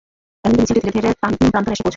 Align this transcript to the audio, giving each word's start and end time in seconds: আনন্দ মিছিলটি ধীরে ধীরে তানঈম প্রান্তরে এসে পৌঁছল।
আনন্দ 0.45 0.57
মিছিলটি 0.61 0.81
ধীরে 0.85 0.93
ধীরে 0.97 1.09
তানঈম 1.21 1.37
প্রান্তরে 1.51 1.73
এসে 1.75 1.81
পৌঁছল। 1.83 1.89